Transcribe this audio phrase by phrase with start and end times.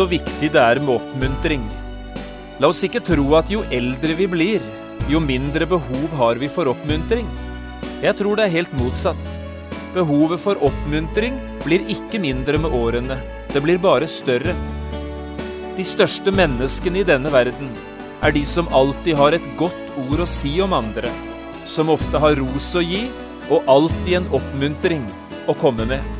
[0.00, 1.64] så viktig det er med oppmuntring.
[2.60, 4.62] La oss ikke tro at jo eldre vi blir,
[5.12, 7.26] jo mindre behov har vi for oppmuntring.
[8.00, 9.34] Jeg tror det er helt motsatt.
[9.92, 13.18] Behovet for oppmuntring blir ikke mindre med årene,
[13.52, 14.54] det blir bare større.
[15.76, 17.68] De største menneskene i denne verden
[18.24, 21.12] er de som alltid har et godt ord å si om andre,
[21.68, 23.04] som ofte har ros å gi,
[23.52, 25.04] og alltid en oppmuntring
[25.44, 26.19] å komme med.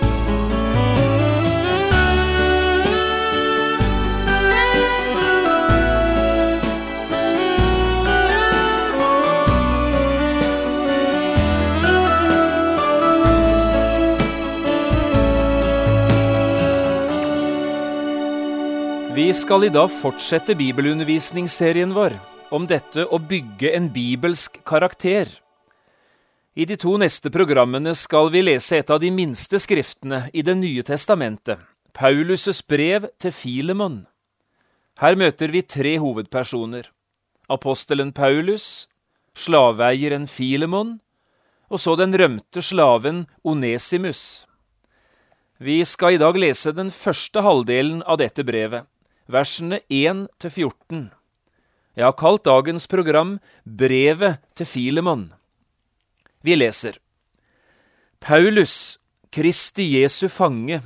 [19.15, 22.13] Vi skal i dag fortsette bibelundervisningsserien vår
[22.55, 25.27] om dette å bygge en bibelsk karakter.
[26.55, 30.55] I de to neste programmene skal vi lese et av de minste skriftene i Det
[30.55, 31.59] nye testamentet,
[31.91, 34.05] Paulus' brev til Filemon.
[35.03, 36.87] Her møter vi tre hovedpersoner.
[37.51, 38.87] Apostelen Paulus,
[39.35, 41.01] slaveeieren Filemon,
[41.67, 44.45] og så den rømte slaven Onesimus.
[45.59, 48.87] Vi skal i dag lese den første halvdelen av dette brevet,
[49.31, 51.09] versene 1 til 14.
[51.95, 55.31] Jeg har kalt dagens program Brevet til Filemon.
[56.41, 56.97] Vi leser
[58.21, 58.99] Paulus,
[59.33, 60.81] Kristi Jesu fange,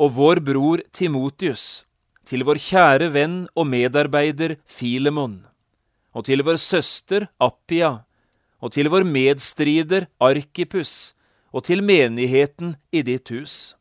[0.00, 1.84] og vår bror Timotius,
[2.24, 5.42] til vår kjære venn og medarbeider Filemon,
[6.16, 8.06] og til vår søster Appia,
[8.60, 11.12] og til vår medstrider Arkipus,
[11.52, 13.74] og til menigheten i ditt hus.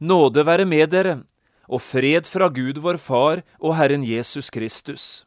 [0.00, 1.20] Nåde være med dere,
[1.68, 5.24] og fred fra Gud vår Far og Herren Jesus Kristus.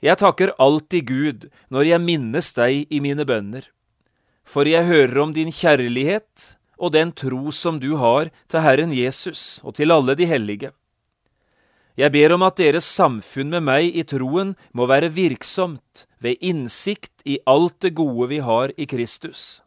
[0.00, 3.68] Jeg takker alltid Gud når jeg minnes deg i mine bønner,
[4.44, 9.60] for jeg hører om din kjærlighet og den tro som du har til Herren Jesus
[9.62, 10.72] og til alle de hellige.
[12.00, 17.12] Jeg ber om at deres samfunn med meg i troen må være virksomt ved innsikt
[17.28, 19.60] i alt det gode vi har i Kristus.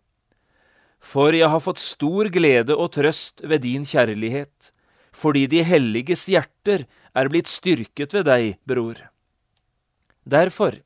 [1.03, 4.72] For jeg har fått stor glede og trøst ved din kjærlighet,
[5.13, 8.97] fordi de helliges hjerter er blitt styrket ved deg, bror.
[10.25, 10.79] Derfor,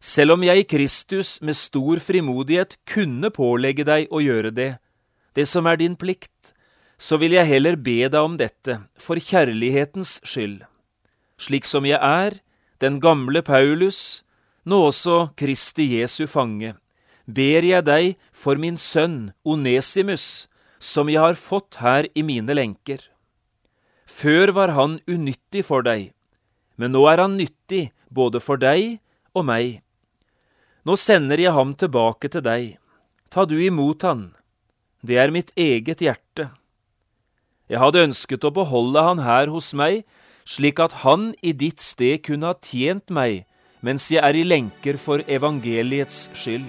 [0.00, 4.72] selv om jeg i Kristus med stor frimodighet kunne pålegge deg å gjøre det,
[5.36, 6.52] det som er din plikt,
[6.98, 10.62] så vil jeg heller be deg om dette for kjærlighetens skyld.
[11.40, 12.38] Slik som jeg er,
[12.78, 14.22] den gamle Paulus,
[14.64, 16.76] nå også Kristi Jesu fange,
[17.26, 20.46] ber jeg deg for min sønn Onesimus,
[20.78, 23.11] som jeg har fått her i mine lenker.
[24.22, 26.12] Før var han unyttig for deg,
[26.78, 29.00] men nå er han nyttig både for deg
[29.34, 29.80] og meg.
[30.86, 32.76] Nå sender jeg ham tilbake til deg.
[33.34, 34.28] Ta du imot han.
[35.02, 36.52] Det er mitt eget hjerte.
[37.66, 40.04] Jeg hadde ønsket å beholde han her hos meg,
[40.46, 43.42] slik at han i ditt sted kunne ha tjent meg
[43.82, 46.68] mens jeg er i lenker for evangeliets skyld.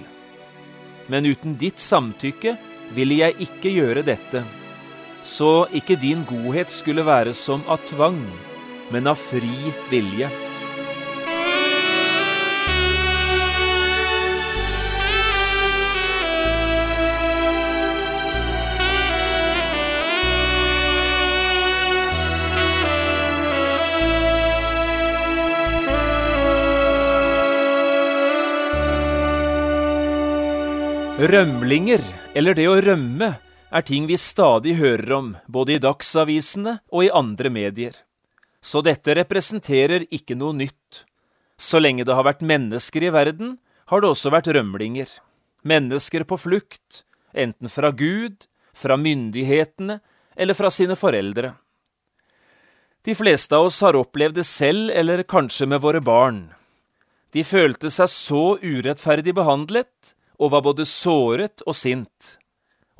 [1.06, 2.56] Men uten ditt samtykke
[2.96, 4.42] ville jeg ikke gjøre dette,
[5.24, 8.20] så ikke din godhet skulle være som av tvang,
[8.92, 10.28] men av fri vilje.
[31.24, 32.02] Rømlinger,
[32.36, 33.30] eller det å rømme,
[33.74, 37.96] er ting vi stadig hører om, både i dagsavisene og i andre medier.
[38.62, 41.02] Så dette representerer ikke noe nytt.
[41.58, 43.58] Så lenge det har vært mennesker i verden,
[43.90, 45.10] har det også vært rømlinger.
[45.66, 47.02] Mennesker på flukt,
[47.34, 49.98] enten fra Gud, fra myndighetene
[50.36, 51.54] eller fra sine foreldre.
[53.04, 56.46] De fleste av oss har opplevd det selv eller kanskje med våre barn.
[57.34, 62.38] De følte seg så urettferdig behandlet og var både såret og sint.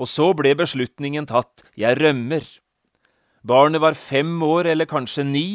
[0.00, 2.44] Og så ble beslutningen tatt, jeg rømmer.
[3.46, 5.48] Barnet var fem år eller kanskje ni,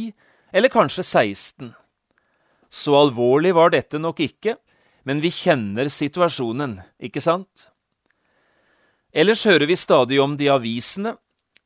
[0.54, 1.74] eller kanskje 16.
[2.70, 4.56] Så alvorlig var dette nok ikke,
[5.04, 7.70] men vi kjenner situasjonen, ikke sant?
[9.10, 11.16] Ellers hører vi stadig om det i avisene,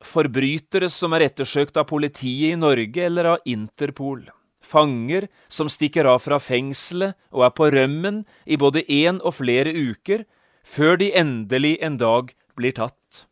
[0.04, 4.26] forbrytere som er ettersøkt av politiet i Norge eller av Interpol.
[4.64, 9.76] Fanger som stikker av fra fengselet og er på rømmen i både én og flere
[9.76, 10.24] uker,
[10.64, 13.26] før de endelig en dag blir tatt.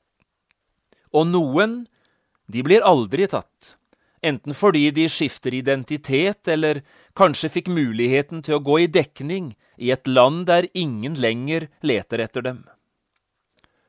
[1.12, 1.86] Og noen,
[2.52, 3.76] de blir aldri tatt,
[4.24, 6.82] enten fordi de skifter identitet eller
[7.18, 12.24] kanskje fikk muligheten til å gå i dekning i et land der ingen lenger leter
[12.24, 12.64] etter dem.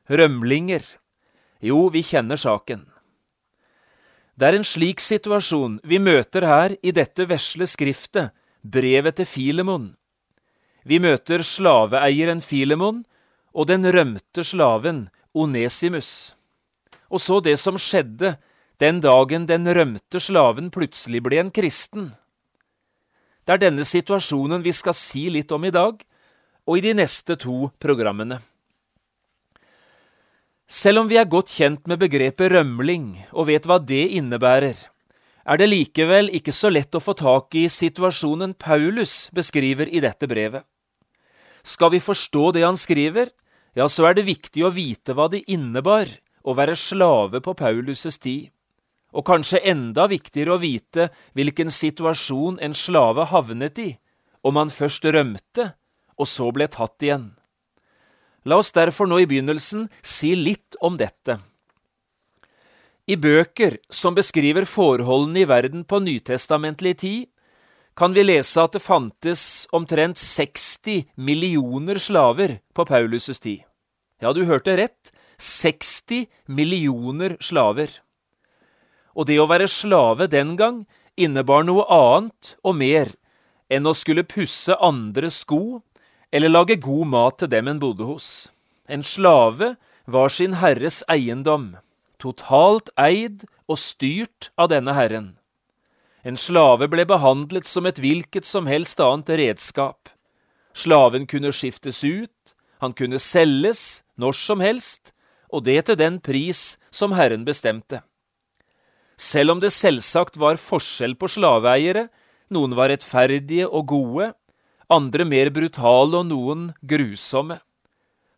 [0.09, 0.83] Rømlinger.
[1.63, 2.87] Jo, vi kjenner saken.
[4.35, 8.33] Det er en slik situasjon vi møter her i dette vesle skriftet,
[8.63, 9.91] brevet til Filemon.
[10.83, 13.03] Vi møter slaveeieren Filemon
[13.53, 16.33] og den rømte slaven Onesimus.
[17.09, 18.35] Og så det som skjedde
[18.81, 22.11] den dagen den rømte slaven plutselig ble en kristen.
[23.43, 25.99] Det er denne situasjonen vi skal si litt om i dag,
[26.63, 28.39] og i de neste to programmene.
[30.73, 34.77] Selv om vi er godt kjent med begrepet rømling og vet hva det innebærer,
[35.43, 40.27] er det likevel ikke så lett å få tak i situasjonen Paulus beskriver i dette
[40.31, 40.63] brevet.
[41.63, 43.29] Skal vi forstå det han skriver,
[43.73, 46.09] ja, så er det viktig å vite hva det innebar
[46.43, 48.49] å være slave på Paulus' tid,
[49.13, 53.91] og kanskje enda viktigere å vite hvilken situasjon en slave havnet i,
[54.41, 55.71] om han først rømte
[56.17, 57.31] og så ble tatt igjen.
[58.43, 61.39] La oss derfor nå i begynnelsen si litt om dette.
[63.07, 67.21] I bøker som beskriver forholdene i verden på nytestamentlig tid,
[67.95, 73.63] kan vi lese at det fantes omtrent 60 millioner slaver på Paulus' tid.
[74.21, 77.99] Ja, du hørte rett, 60 millioner slaver.
[79.13, 80.83] Og det å være slave den gang
[81.19, 83.13] innebar noe annet og mer
[83.69, 85.83] enn å skulle pusse andres sko
[86.33, 88.49] eller lage god mat til dem en bodde hos.
[88.89, 89.75] En slave
[90.09, 91.75] var sin herres eiendom,
[92.17, 95.35] totalt eid og styrt av denne herren.
[96.23, 100.07] En slave ble behandlet som et hvilket som helst annet redskap.
[100.73, 105.11] Slaven kunne skiftes ut, han kunne selges når som helst,
[105.51, 108.01] og det til den pris som Herren bestemte.
[109.19, 112.07] Selv om det selvsagt var forskjell på slaveeiere,
[112.55, 114.31] noen var rettferdige og gode,
[114.91, 117.59] andre mer brutale og noen grusomme,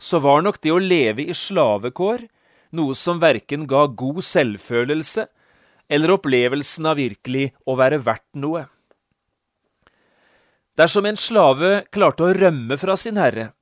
[0.01, 2.25] så var nok det å leve i slavekår
[2.75, 5.29] noe som verken ga god selvfølelse
[5.89, 8.65] eller opplevelsen av virkelig å være verdt noe.
[10.75, 13.53] Dersom en slave klarte å rømme fra sin herre,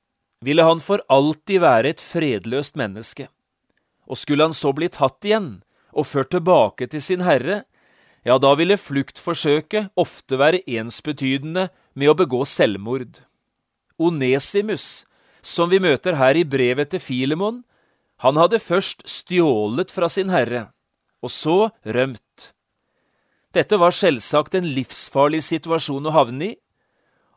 [0.44, 3.28] ville han for alltid være et fredløst menneske.
[4.10, 5.62] Og skulle han så bli tatt igjen
[5.94, 7.64] og ført tilbake til sin herre,
[8.24, 13.20] ja, da ville fluktforsøket ofte være ensbetydende med å begå selvmord.
[14.00, 15.04] Onesimus,
[15.44, 17.62] som vi møter her i brevet til Filemon,
[18.24, 20.70] han hadde først stjålet fra sin herre,
[21.24, 22.52] og så rømt.
[23.54, 26.56] Dette var selvsagt en livsfarlig situasjon å havne i,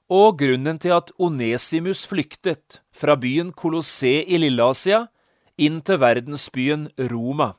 [0.06, 5.06] og grunnen til at Onesimus flyktet fra byen Kolosse i Lilleasia
[5.58, 7.54] inn til verdensbyen Roma.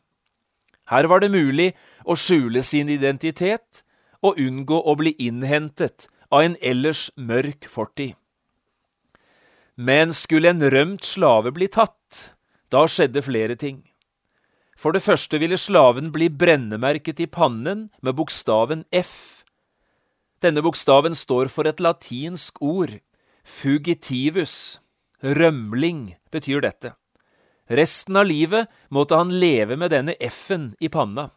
[0.88, 1.74] Her var det mulig
[2.08, 3.84] å skjule sin identitet
[4.24, 8.16] og unngå å bli innhentet av en ellers mørk fortid.
[9.76, 12.32] Men skulle en rømt slave bli tatt,
[12.74, 13.84] da skjedde flere ting.
[14.78, 19.44] For det første ville slaven bli brennemerket i pannen med bokstaven F.
[20.44, 23.00] Denne bokstaven står for et latinsk ord,
[23.42, 24.78] fugitivus.
[25.26, 26.94] Rømling betyr dette.
[27.68, 31.32] Resten av livet måtte han leve med denne F-en i panna.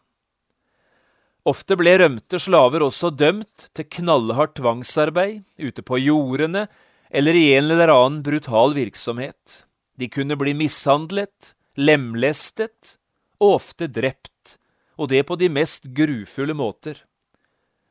[1.48, 6.66] Ofte ble rømte slaver også dømt til knallhardt tvangsarbeid ute på jordene
[7.08, 9.64] eller i en eller annen brutal virksomhet.
[9.96, 12.99] De kunne bli mishandlet, lemlestet
[13.40, 14.58] og ofte drept,
[15.00, 17.00] og det på de mest grufulle måter.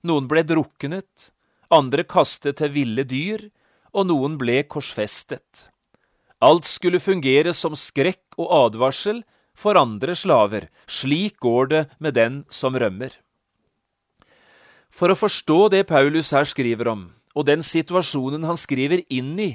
[0.06, 1.32] Noen ble druknet,
[1.74, 3.50] andre kastet til ville dyr,
[3.94, 5.70] og noen ble korsfestet.
[6.40, 9.24] Alt skulle fungere som skrekk og advarsel
[9.58, 13.12] for andre slaver, slik går det med den som rømmer.
[14.90, 19.52] For å forstå det Paulus her skriver om, og den situasjonen han skriver inn i,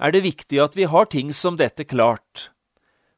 [0.00, 2.50] er det viktig at vi har ting som dette klart.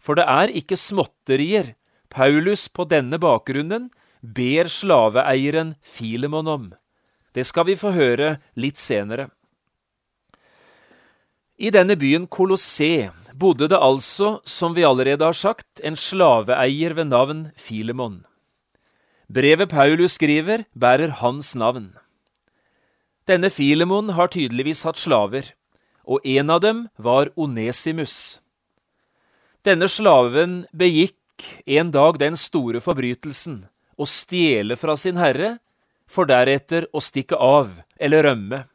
[0.02, 1.75] For det er ikke småtterier
[2.08, 6.66] Paulus på denne bakgrunnen ber slaveeieren Filemon om.
[7.34, 9.28] Det skal vi få høre litt senere.
[11.56, 17.12] I denne byen Kolosse bodde det altså, som vi allerede har sagt, en slaveeier ved
[17.12, 18.25] navn Filemon.
[19.28, 21.94] Brevet Paulus skriver, bærer hans navn.
[23.26, 25.50] Denne Filemon har tydeligvis hatt slaver,
[26.06, 28.38] og en av dem var Onesimus.
[29.66, 33.66] Denne slaven begikk begikk en dag den store forbrytelsen
[33.96, 35.58] å stjele fra sin herre,
[36.08, 38.66] for deretter å stikke av eller rømme.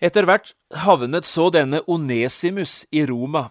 [0.00, 3.50] Etter hvert havnet så denne Onesimus i Roma,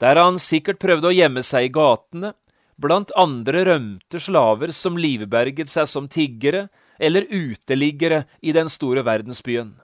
[0.00, 2.34] der han sikkert prøvde å gjemme seg i gatene,
[2.76, 6.68] blant andre rømte slaver som livberget seg som tiggere
[6.98, 9.76] eller uteliggere i den store verdensbyen.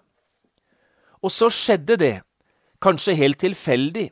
[1.22, 2.16] Og så skjedde det,
[2.82, 4.10] kanskje helt tilfeldig,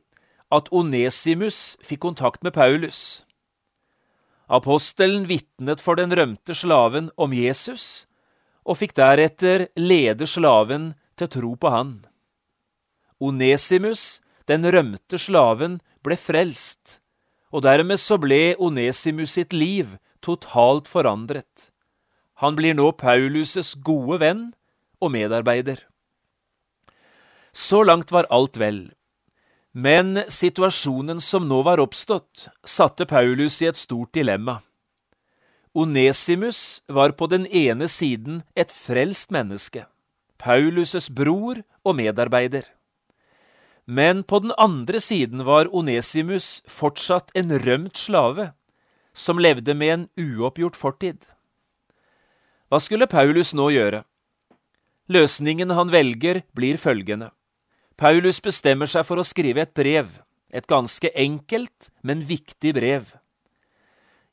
[0.52, 3.24] at Onesimus fikk kontakt med Paulus.
[4.46, 8.06] Apostelen vitnet for den rømte slaven om Jesus,
[8.66, 11.96] og fikk deretter lede slaven til tro på han.
[13.18, 17.00] Onesimus, den rømte slaven, ble frelst,
[17.50, 21.70] og dermed så ble Onesimus sitt liv totalt forandret.
[22.42, 24.50] Han blir nå Paulus' gode venn
[25.00, 25.80] og medarbeider.
[27.56, 28.92] Så langt var alt vel.
[29.76, 34.62] Men situasjonen som nå var oppstått, satte Paulus i et stort dilemma.
[35.76, 39.84] Onesimus var på den ene siden et frelst menneske,
[40.40, 42.64] Paulus' bror og medarbeider.
[43.84, 48.54] Men på den andre siden var Onesimus fortsatt en rømt slave,
[49.12, 51.28] som levde med en uoppgjort fortid.
[52.72, 54.06] Hva skulle Paulus nå gjøre?
[55.12, 57.34] Løsningen han velger, blir følgende.
[57.96, 60.18] Paulus bestemmer seg for å skrive et brev,
[60.52, 63.14] et ganske enkelt, men viktig brev.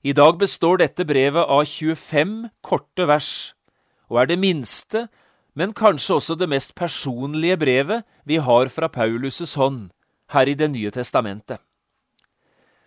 [0.04, 3.54] I dag består dette brevet av 25 korte vers,
[4.12, 5.08] og er det minste,
[5.56, 9.94] men kanskje også det mest personlige brevet vi har fra Paulus' hånd
[10.36, 11.62] her i Det nye testamentet.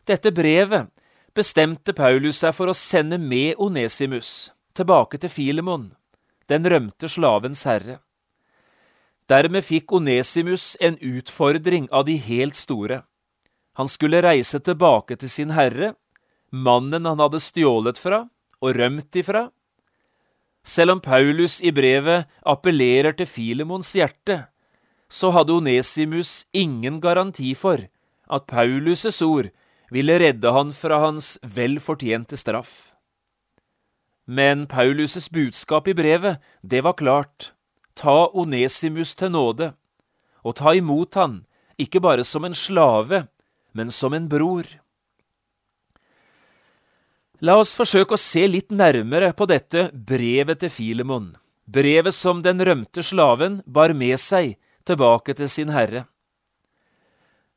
[0.04, 0.90] Dette brevet
[1.34, 5.94] bestemte Paulus seg for å sende med Onesimus tilbake til Filemon,
[6.52, 8.02] den rømte slavens herre.
[9.26, 13.02] Dermed fikk Onesimus en utfordring av de helt store.
[13.74, 15.94] Han skulle reise tilbake til sin herre,
[16.50, 18.22] mannen han hadde stjålet fra
[18.62, 19.48] og rømt ifra.
[20.66, 24.46] Selv om Paulus i brevet appellerer til Filemons hjerte,
[25.10, 27.82] så hadde Onesimus ingen garanti for
[28.30, 29.50] at Paulus' ord
[29.90, 32.92] ville redde han fra hans vel fortjente straff.
[34.26, 37.52] Men Paulus' budskap i brevet, det var klart
[37.96, 39.72] ta Onesimus til nåde,
[40.44, 41.40] og ta imot han,
[41.80, 43.26] ikke bare som en slave,
[43.72, 44.68] men som en bror.
[47.44, 51.34] La oss forsøke å se litt nærmere på dette brevet til Filemon,
[51.68, 54.54] brevet som den rømte slaven bar med seg
[54.88, 56.06] tilbake til sin herre.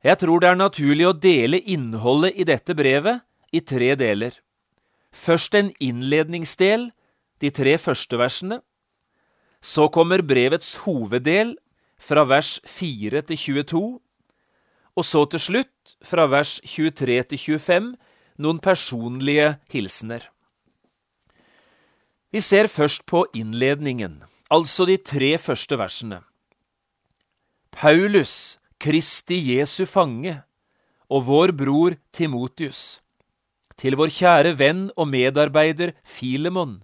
[0.04, 4.36] Jeg tror det er naturlig å dele innholdet i dette brevet i tre deler.
[5.12, 6.90] Først en innledningsdel,
[7.40, 8.60] de tre første versene.
[9.62, 11.58] Så kommer brevets hoveddel,
[12.00, 14.00] fra vers 4 til 22,
[14.96, 17.90] og så til slutt, fra vers 23 til 25,
[18.40, 20.30] noen personlige hilsener.
[22.32, 26.22] Vi ser først på innledningen, altså de tre første versene.
[27.72, 30.42] Paulus, Kristi Jesu fange,
[31.10, 33.02] og vår bror Timotius,
[33.80, 36.80] til vår kjære venn og medarbeider Filemon,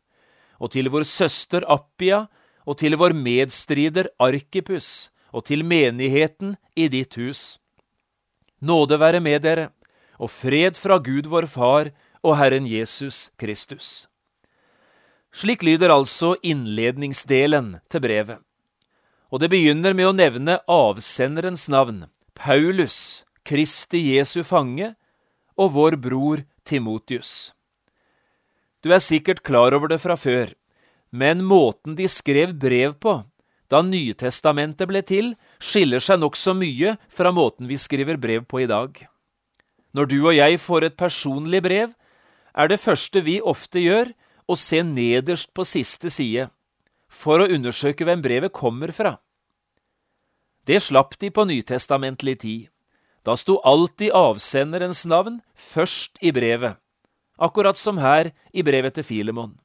[0.59, 2.25] og til vår søster Appia
[2.65, 7.59] og til vår medstrider Arkipus, og til menigheten i ditt hus.
[8.61, 9.69] Nåde være med dere,
[10.17, 11.91] og fred fra Gud vår Far
[12.23, 14.07] og Herren Jesus Kristus.
[15.35, 18.39] Slik lyder altså innledningsdelen til brevet,
[19.29, 22.05] og det begynner med å nevne avsenderens navn,
[22.35, 24.93] Paulus, Kristi Jesu fange,
[25.59, 27.51] og vår bror Timotius.
[28.79, 30.53] Du er sikkert klar over det fra før,
[31.11, 33.19] men måten de skrev brev på
[33.71, 38.69] da Nytestamentet ble til, skiller seg nokså mye fra måten vi skriver brev på i
[38.69, 38.99] dag.
[39.95, 41.95] Når du og jeg får et personlig brev,
[42.55, 44.13] er det første vi ofte gjør,
[44.45, 46.51] å se nederst på siste side,
[47.09, 49.17] for å undersøke hvem brevet kommer fra.
[50.65, 52.69] Det slapp de på nytestamentlig tid.
[53.25, 56.77] Da sto alltid avsenderens navn først i brevet,
[57.41, 59.55] akkurat som her i brevet til Filemon.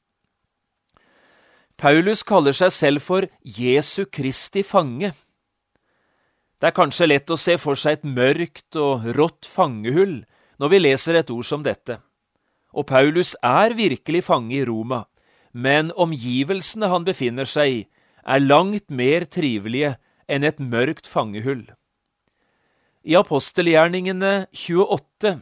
[1.81, 5.15] Paulus kaller seg selv for Jesu Kristi fange.
[6.61, 10.19] Det er kanskje lett å se for seg et mørkt og rått fangehull
[10.61, 11.97] når vi leser et ord som dette.
[12.77, 15.07] Og Paulus er virkelig fange i Roma,
[15.57, 17.81] men omgivelsene han befinner seg i,
[18.29, 19.95] er langt mer trivelige
[20.29, 21.65] enn et mørkt fangehull.
[23.01, 25.39] I apostelgjerningene 28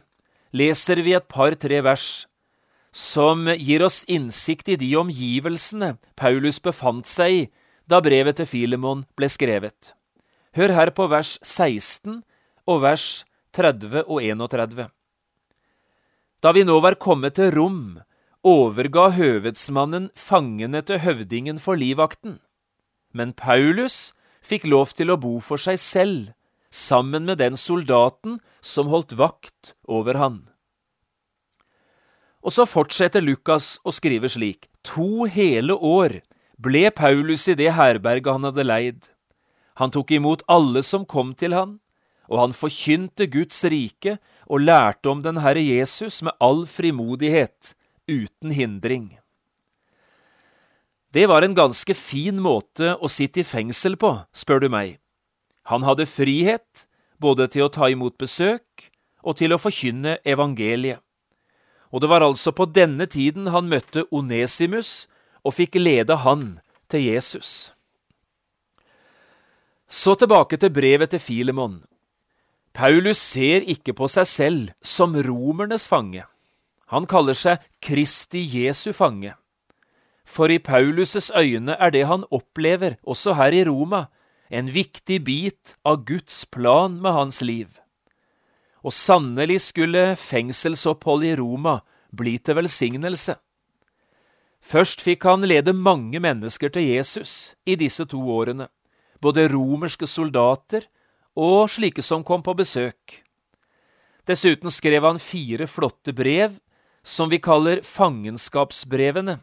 [0.56, 2.08] leser vi et par-tre vers
[2.92, 7.48] som gir oss innsikt i de omgivelsene Paulus befant seg i
[7.90, 9.94] da brevet til Filemon ble skrevet.
[10.54, 12.22] Hør her på vers 16
[12.70, 14.90] og vers 30 og 31.
[16.40, 18.00] Da vi nå var kommet til Rom,
[18.46, 22.38] overga høvedsmannen fangene til høvdingen for livvakten.
[23.12, 26.30] Men Paulus fikk lov til å bo for seg selv,
[26.70, 30.49] sammen med den soldaten som holdt vakt over han.
[32.40, 34.68] Og så fortsetter Lukas å skrive slik.
[34.96, 36.20] To hele år
[36.60, 39.10] ble Paulus i det herberget han hadde leid.
[39.80, 41.78] Han tok imot alle som kom til han,
[42.30, 47.74] og han forkynte Guds rike og lærte om den Herre Jesus med all frimodighet,
[48.10, 49.18] uten hindring.
[51.14, 54.98] Det var en ganske fin måte å sitte i fengsel på, spør du meg.
[55.70, 56.86] Han hadde frihet
[57.22, 58.90] både til å ta imot besøk
[59.22, 61.02] og til å forkynne evangeliet.
[61.90, 65.08] Og det var altså på denne tiden han møtte Onesimus
[65.42, 67.72] og fikk lede han til Jesus.
[69.90, 71.80] Så tilbake til brevet til Filemon.
[72.74, 76.22] Paulus ser ikke på seg selv som romernes fange.
[76.94, 79.34] Han kaller seg Kristi Jesu fange.
[80.22, 84.06] For i Paulus' øyne er det han opplever, også her i Roma,
[84.50, 87.79] en viktig bit av Guds plan med hans liv.
[88.84, 91.80] Og sannelig skulle fengselsopphold i Roma
[92.16, 93.36] bli til velsignelse.
[94.60, 98.68] Først fikk han lede mange mennesker til Jesus i disse to årene,
[99.20, 100.86] både romerske soldater
[101.36, 103.20] og slike som kom på besøk.
[104.28, 106.58] Dessuten skrev han fire flotte brev,
[107.02, 109.38] som vi kaller fangenskapsbrevene,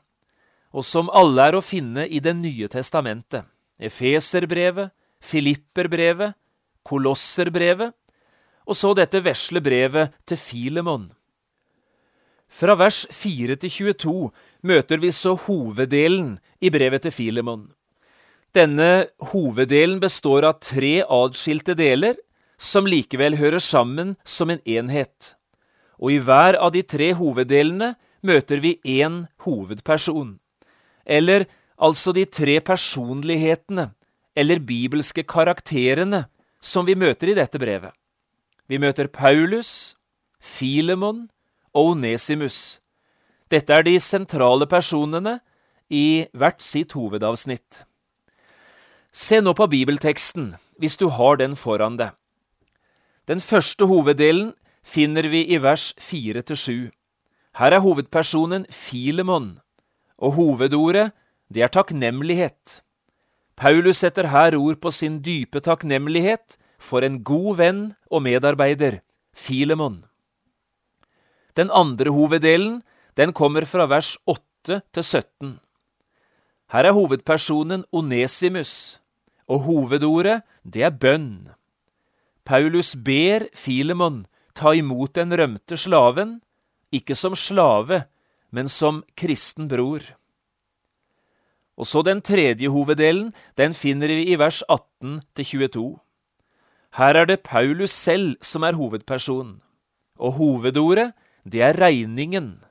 [0.72, 3.46] og som alle er å finne i Det nye testamentet,
[3.82, 4.91] Efeserbrevet,
[5.22, 6.36] Filipperbrevet,
[6.86, 7.94] Kolosserbrevet,
[8.68, 11.08] og så dette vesle brevet til Filemon.
[12.48, 14.14] Fra vers 4 til 22
[14.68, 17.68] møter vi så hoveddelen i brevet til Filemon.
[18.56, 22.15] Denne hoveddelen består av tre adskilte deler,
[22.58, 25.36] som likevel hører sammen som en enhet.
[26.02, 27.94] Og i hver av de tre hoveddelene
[28.26, 30.38] møter vi én hovedperson.
[31.06, 31.46] Eller
[31.78, 33.91] altså de tre personlighetene,
[34.38, 36.26] eller bibelske karakterene,
[36.62, 37.94] som vi møter i dette brevet.
[38.67, 39.95] Vi møter Paulus,
[40.39, 41.27] Filemon
[41.73, 42.80] og Onesimus.
[43.51, 45.39] Dette er de sentrale personene
[45.89, 47.86] i hvert sitt hovedavsnitt.
[49.15, 52.12] Se nå på bibelteksten, hvis du har den foran deg.
[53.27, 54.51] Den første hoveddelen
[54.84, 56.91] finner vi i vers 4–7.
[57.58, 59.58] Her er hovedpersonen Filemon,
[60.17, 61.12] og hovedordet,
[61.47, 62.82] det er takknemlighet.
[63.56, 69.02] Paulus setter her ord på sin dype takknemlighet for en god venn og medarbeider,
[69.36, 70.06] Filemon.
[71.58, 72.82] Den andre hoveddelen
[73.17, 75.58] den kommer fra vers 8 til 17.
[76.73, 79.00] Her er hovedpersonen Onesimus,
[79.47, 81.50] og hovedordet, det er bønn.
[82.47, 86.39] Paulus ber Filemon ta imot den rømte slaven,
[86.91, 88.04] ikke som slave,
[88.52, 90.04] men som kristen bror.
[91.78, 95.88] Og så den tredje hoveddelen, den finner vi i vers 18 til 22.
[96.98, 99.60] Her er det Paulus selv som er hovedperson,
[100.18, 101.12] og hovedordet,
[101.46, 102.64] det er regningen.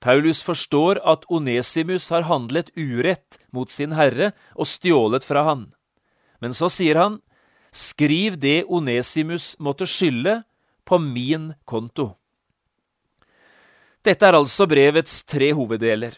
[0.00, 5.68] Paulus forstår at Onesimus har handlet urett mot sin herre og stjålet fra han.
[6.40, 7.20] Men så sier han,
[7.70, 10.40] skriv det Onesimus måtte skylde,
[10.90, 12.16] på min konto.
[14.02, 16.16] Dette er altså brevets tre hoveddeler.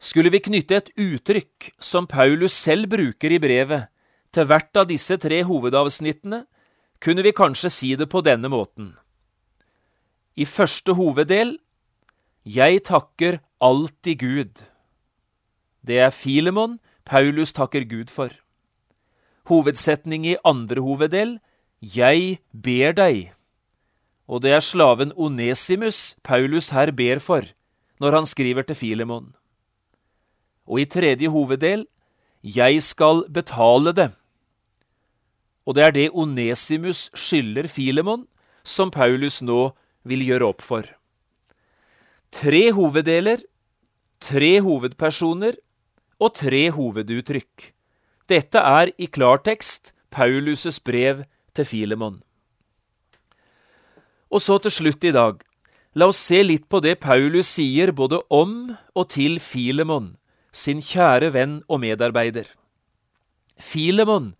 [0.00, 3.90] Skulle vi knytte et uttrykk som Paulus selv bruker i brevet,
[4.36, 6.44] til hvert av disse tre hovedavsnittene,
[7.00, 8.94] kunne vi kanskje si det på denne måten.
[10.36, 11.56] I første hoveddel
[12.44, 14.60] jeg takker alltid Gud.
[15.86, 18.30] Det er Filemon Paulus takker Gud for.
[19.48, 21.38] Hovedsetning i andre hoveddel
[21.80, 23.32] Jeg ber deg.
[24.26, 27.46] Og det er slaven Onesimus Paulus her ber for,
[28.00, 29.34] når han skriver til Filemon.
[30.66, 31.86] Og i tredje hoveddel
[32.42, 34.10] Jeg skal betale det.
[35.66, 38.26] Og det er det Onesimus skylder Filemon,
[38.62, 39.72] som Paulus nå
[40.06, 40.86] vil gjøre opp for.
[42.34, 43.42] Tre hoveddeler,
[44.22, 45.58] tre hovedpersoner
[46.22, 47.72] og tre hoveduttrykk.
[48.30, 51.24] Dette er i klartekst Paulus' brev
[51.54, 52.22] til Filemon.
[54.30, 55.38] Og så til slutt i dag,
[55.94, 60.16] la oss se litt på det Paulus sier både om og til Filemon,
[60.52, 62.48] sin kjære venn og medarbeider.
[63.62, 64.34] Filemon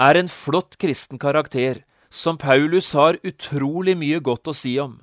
[0.00, 4.98] er en flott kristen karakter som Paulus har utrolig mye godt å si om.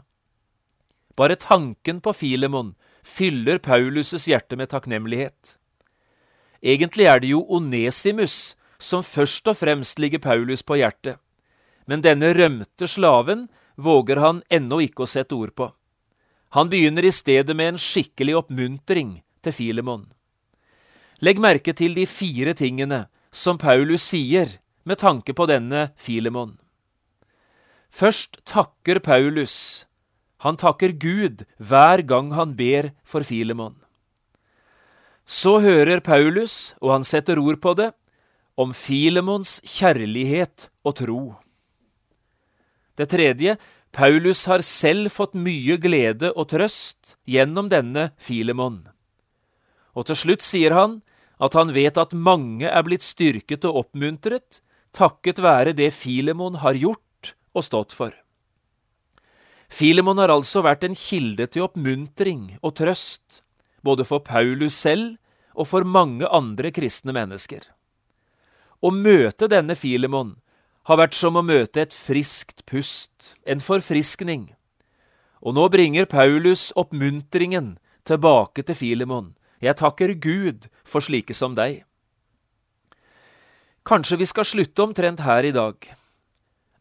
[1.17, 2.73] Bare tanken på Filemon
[3.05, 5.55] fyller Paulus' hjerte med takknemlighet.
[6.62, 11.17] Egentlig er det jo Onesimus som først og fremst ligger Paulus på hjertet,
[11.86, 15.71] men denne rømte slaven våger han ennå ikke å sette ord på.
[16.57, 20.07] Han begynner i stedet med en skikkelig oppmuntring til Filemon.
[21.21, 24.57] Legg merke til de fire tingene som Paulus sier
[24.88, 26.56] med tanke på denne Filemon.
[27.91, 29.86] Først takker Paulus.
[30.45, 33.76] Han takker Gud hver gang han ber for Filemon.
[35.28, 37.91] Så hører Paulus, og han setter ord på det,
[38.56, 41.23] om Filemons kjærlighet og tro.
[42.97, 43.58] Det tredje,
[43.91, 48.86] Paulus har selv fått mye glede og trøst gjennom denne Filemon.
[49.97, 51.00] Og til slutt sier han
[51.43, 54.62] at han vet at mange er blitt styrket og oppmuntret
[54.97, 58.15] takket være det Filemon har gjort og stått for.
[59.69, 63.41] Filemon har altså vært en kilde til oppmuntring og trøst,
[63.83, 65.17] både for Paulus selv
[65.57, 67.65] og for mange andre kristne mennesker.
[68.81, 70.36] Å møte denne Filemon
[70.88, 74.53] har vært som å møte et friskt pust, en forfriskning.
[75.43, 77.75] Og nå bringer Paulus oppmuntringen
[78.07, 79.33] tilbake til Filemon.
[79.60, 81.87] Jeg takker Gud for slike som deg.
[83.88, 85.76] Kanskje vi skal slutte omtrent her i dag.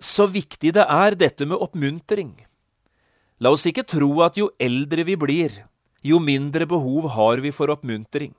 [0.03, 2.33] Så viktig det er dette med oppmuntring.
[3.39, 5.53] La oss ikke tro at jo eldre vi blir,
[6.03, 8.35] jo mindre behov har vi for oppmuntring.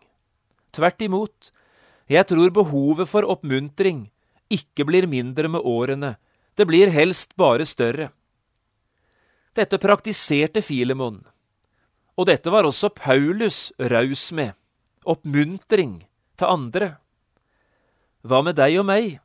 [0.75, 1.51] Tvert imot,
[2.12, 4.10] jeg tror behovet for oppmuntring
[4.51, 6.17] ikke blir mindre med årene,
[6.60, 8.12] det blir helst bare større.
[9.56, 11.21] Dette praktiserte Filemon,
[12.19, 14.58] og dette var også Paulus raus med,
[15.08, 16.01] oppmuntring
[16.36, 16.97] til andre.
[18.27, 19.19] Hva med deg og meg?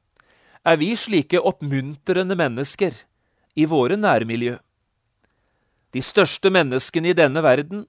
[0.62, 2.94] Er vi slike oppmuntrende mennesker
[3.58, 4.60] i våre nærmiljø?
[5.92, 7.86] De største menneskene i denne verden,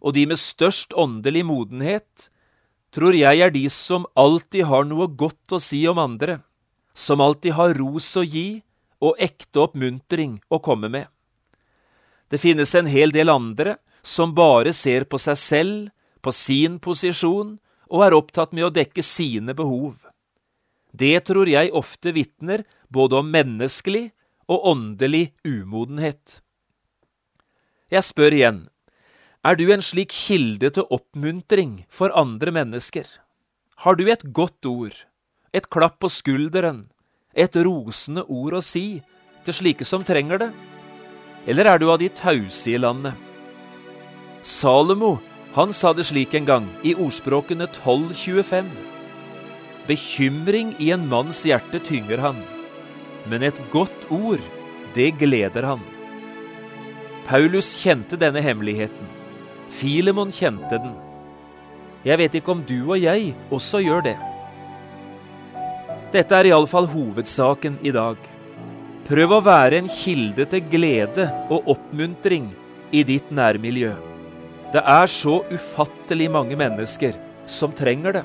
[0.00, 2.30] og de med størst åndelig modenhet,
[2.94, 6.38] tror jeg er de som alltid har noe godt å si om andre,
[6.94, 8.62] som alltid har ros å gi
[9.04, 11.10] og ekte oppmuntring å komme med.
[12.32, 15.76] Det finnes en hel del andre som bare ser på seg selv,
[16.24, 17.58] på sin posisjon,
[17.92, 20.00] og er opptatt med å dekke sine behov.
[20.94, 24.12] Det tror jeg ofte vitner både om menneskelig
[24.46, 26.38] og åndelig umodenhet.
[27.90, 28.60] Jeg spør igjen,
[29.44, 33.04] er du en slik kilde til oppmuntring for andre mennesker?
[33.82, 34.94] Har du et godt ord,
[35.52, 36.86] et klapp på skulderen,
[37.34, 39.02] et rosende ord å si
[39.44, 40.50] til slike som trenger det?
[41.50, 43.18] Eller er du av de tause i landet?
[44.40, 45.18] Salomo,
[45.58, 48.93] han sa det slik en gang i ordspråkene 1225.
[49.88, 52.38] Bekymring i en manns hjerte tynger han,
[53.28, 54.40] men et godt ord,
[54.96, 55.82] det gleder han.
[57.28, 59.10] Paulus kjente denne hemmeligheten.
[59.72, 60.94] Filemon kjente den.
[62.04, 64.16] Jeg vet ikke om du og jeg også gjør det.
[66.14, 68.16] Dette er iallfall hovedsaken i dag.
[69.08, 72.52] Prøv å være en kilde til glede og oppmuntring
[72.94, 73.92] i ditt nærmiljø.
[74.72, 77.18] Det er så ufattelig mange mennesker
[77.50, 78.24] som trenger det.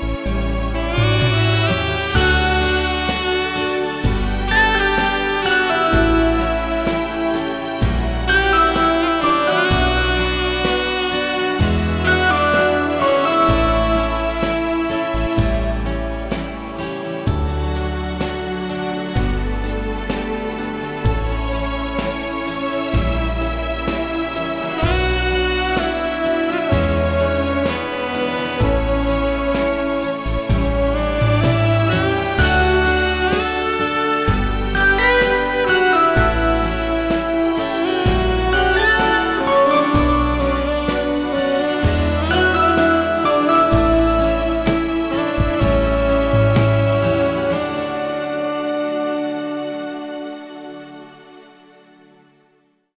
[0.00, 0.29] Bye.